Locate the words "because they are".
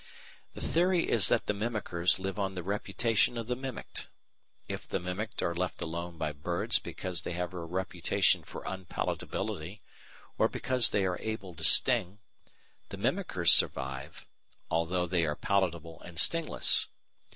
10.49-11.19